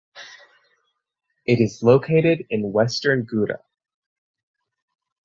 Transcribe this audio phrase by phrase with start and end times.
[1.45, 3.59] It is located in Western Ghouta.